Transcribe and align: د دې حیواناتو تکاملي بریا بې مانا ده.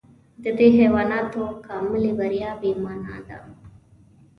د 0.43 0.45
دې 0.57 0.67
حیواناتو 0.77 1.41
تکاملي 1.55 2.11
بریا 2.19 2.51
بې 2.61 2.71
مانا 2.83 3.17
ده. 3.27 3.39